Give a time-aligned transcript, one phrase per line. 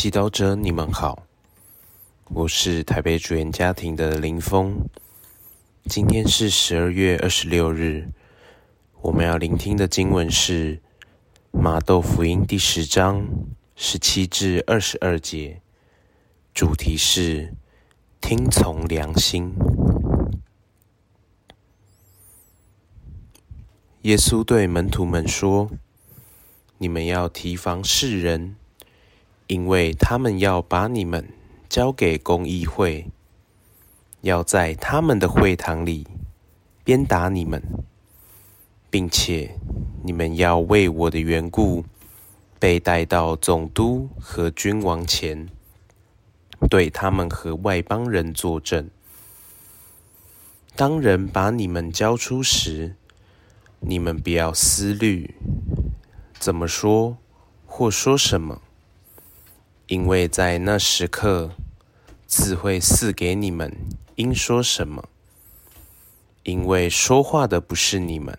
[0.00, 1.24] 祈祷者，你们好，
[2.26, 4.88] 我是台北主言家庭的林峰。
[5.86, 8.08] 今天是十二月二十六日，
[9.00, 10.80] 我们要聆听的经文是
[11.50, 13.26] 马窦福音第十章
[13.74, 15.60] 十七至二十二节，
[16.54, 17.52] 主题是
[18.20, 19.52] 听从良心。
[24.02, 25.68] 耶稣对门徒们说
[26.78, 28.54] ：“你们要提防世人。”
[29.48, 31.26] 因为他们要把你们
[31.70, 33.10] 交给公议会，
[34.20, 36.06] 要在他们的会堂里
[36.84, 37.62] 鞭打你们，
[38.90, 39.58] 并且
[40.04, 41.82] 你们要为我的缘故
[42.58, 45.48] 被带到总督和君王前，
[46.68, 48.90] 对他们和外邦人作证。
[50.76, 52.96] 当人把你们交出时，
[53.80, 55.34] 你们不要思虑
[56.38, 57.16] 怎么说
[57.64, 58.60] 或说什么。
[59.88, 61.50] 因为在那时刻，
[62.26, 63.74] 自会赐给你们
[64.16, 65.08] 应说什么。
[66.42, 68.38] 因为说话的不是你们，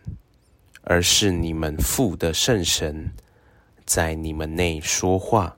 [0.84, 3.12] 而是你们父的圣神
[3.84, 5.58] 在你们内说话。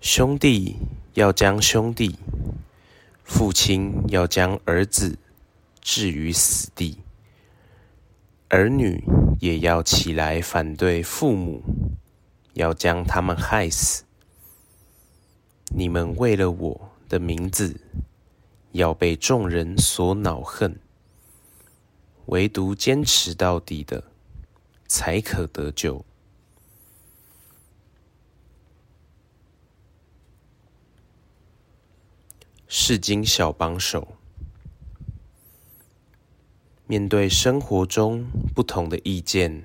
[0.00, 0.76] 兄弟
[1.14, 2.18] 要将兄弟，
[3.22, 5.16] 父亲要将儿子
[5.80, 6.98] 置于死地，
[8.48, 9.04] 儿女
[9.38, 11.62] 也要起来反对父母。
[12.58, 14.02] 要将他们害死。
[15.68, 17.80] 你们为了我的名字，
[18.72, 20.80] 要被众人所恼恨。
[22.26, 24.02] 唯独坚持到底的，
[24.88, 26.04] 才可得救。
[32.66, 34.16] 世经小帮手，
[36.88, 39.62] 面对生活中不同的意见、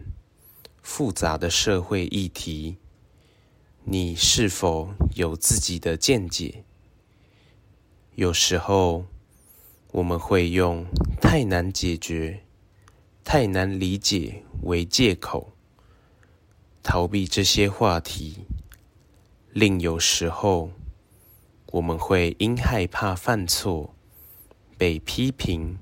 [0.83, 2.77] 复杂的社会议题。
[3.85, 6.63] 你是否有自己的见解？
[8.15, 9.05] 有时候
[9.91, 10.85] 我们会用
[11.21, 12.43] 太难解决、
[13.25, 15.51] 太难理解为借口，
[16.81, 18.45] 逃避这些话题。
[19.51, 20.71] 另有时候，
[21.73, 23.93] 我们会因害怕犯错、
[24.77, 25.77] 被批评、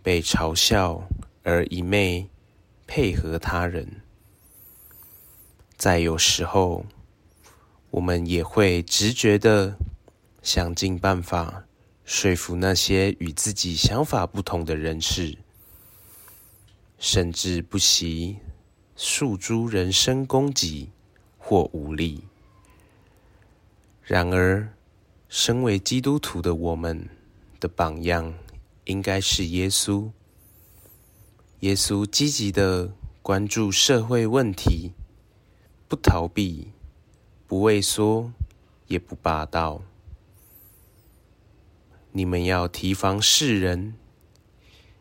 [0.00, 1.08] 被嘲笑
[1.42, 2.28] 而一昧
[2.86, 4.00] 配合他人。
[5.76, 6.84] 再有时候，
[7.90, 9.76] 我们也会直觉地
[10.42, 11.64] 想尽办法
[12.04, 15.36] 说服那些与自己想法不同的人士，
[16.98, 18.38] 甚至不惜
[18.94, 20.90] 诉诸人身攻击
[21.38, 22.24] 或武力。
[24.02, 24.72] 然而，
[25.28, 27.08] 身为基督徒的我们
[27.58, 28.34] 的榜样
[28.84, 30.10] 应该是耶稣。
[31.60, 34.92] 耶稣积极地关注社会问题，
[35.86, 36.72] 不逃避。
[37.50, 38.30] 不畏缩，
[38.86, 39.82] 也不霸道。
[42.12, 43.96] 你们要提防世人，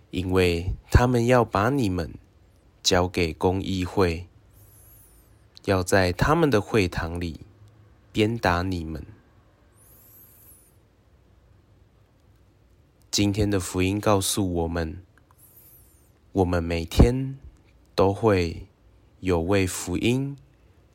[0.10, 2.12] 因为他们要把你们
[2.82, 4.26] 交给公议会，
[5.66, 7.42] 要在他们的会堂里
[8.12, 9.06] 鞭打你们。
[13.12, 15.04] 今天的福音告诉我们，
[16.32, 17.38] 我们每天
[17.94, 18.66] 都会
[19.20, 20.36] 有为福音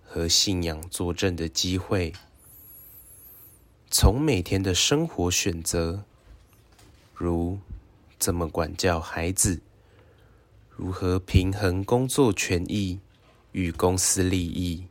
[0.05, 2.13] 和信仰作证的机会，
[3.91, 6.05] 从每天的生活选择，
[7.15, 7.59] 如
[8.19, 9.61] 怎么管教孩子，
[10.71, 13.01] 如何平衡工作权益
[13.53, 14.87] 与公司利益，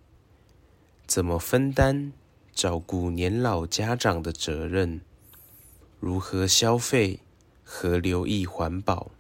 [1.08, 2.12] 怎么分担
[2.54, 5.02] 照顾年老家长的责任，
[6.00, 7.20] 如何消费
[7.64, 9.12] 和留意环保，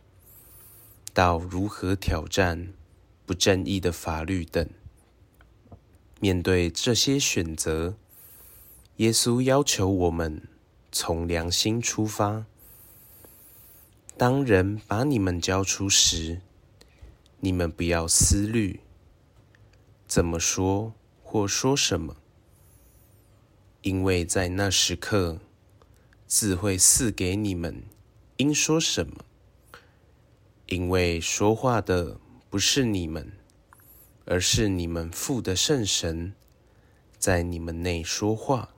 [1.14, 2.74] 到如何挑战
[3.26, 4.68] 不正义的法律等。
[6.24, 7.98] 面对这些选择，
[8.96, 10.48] 耶稣要求我们
[10.90, 12.46] 从良心出发。
[14.16, 16.40] 当人把你们交出时，
[17.42, 18.80] 你们不要思虑
[20.08, 22.16] 怎么说或说什么，
[23.82, 25.42] 因为在那时刻，
[26.26, 27.84] 自会赐给你们
[28.38, 29.26] 应说什么。
[30.68, 32.18] 因为说话的
[32.50, 33.43] 不是你们。
[34.26, 36.34] 而是你们父的圣神
[37.18, 38.70] 在你们内说话。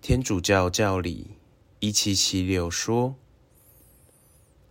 [0.00, 1.36] 天主教教理
[1.78, 3.16] 一七七六说：“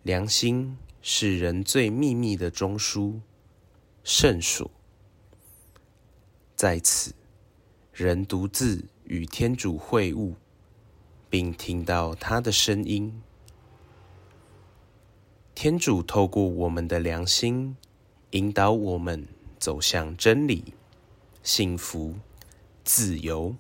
[0.04, 3.20] 良心是人最秘密的中枢，
[4.04, 4.70] 圣所。
[6.56, 7.14] 在此，
[7.94, 10.34] 人独自与天主会晤，
[11.30, 13.22] 并听到他的声音。”
[15.62, 17.76] 天主透过我们的良心，
[18.32, 19.28] 引导我们
[19.60, 20.74] 走向真理、
[21.44, 22.16] 幸福、
[22.86, 23.54] 自由。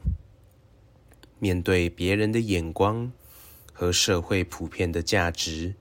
[1.40, 3.12] 面对别人的眼光
[3.74, 5.75] 和社会普遍的价值，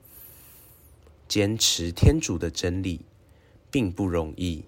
[1.29, 3.05] 坚持天主的真理
[3.71, 4.65] 并不容易，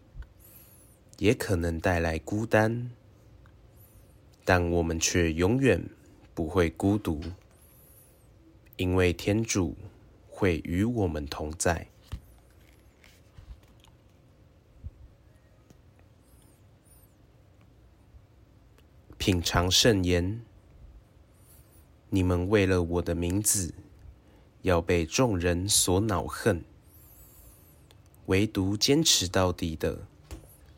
[1.17, 2.91] 也可能带来孤单。
[4.45, 5.83] 但我们却永远
[6.33, 7.21] 不会孤独，
[8.77, 9.75] 因为天主
[10.41, 11.85] 会与我们同在。
[19.19, 20.41] 品尝圣言，
[22.09, 23.75] 你们为了我的名字，
[24.63, 26.63] 要被众人所恼恨，
[28.25, 30.07] 唯独坚持到底的，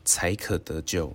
[0.04, 1.14] 才可得救。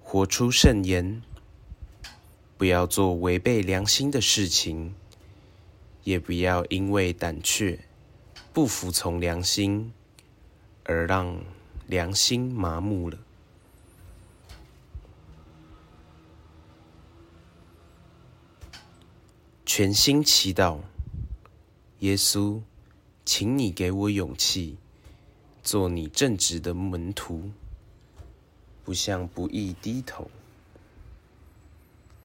[0.00, 1.22] 活出圣言，
[2.64, 4.94] 不要做违背良心的事情，
[6.02, 7.78] 也不要因为胆怯、
[8.54, 9.92] 不服从良心，
[10.84, 11.44] 而让
[11.86, 13.18] 良心麻木了。
[19.66, 20.78] 全心祈祷，
[21.98, 22.62] 耶稣，
[23.26, 24.78] 请你给我勇气，
[25.62, 27.50] 做你正直的门徒。
[28.82, 30.30] 不向不义低头。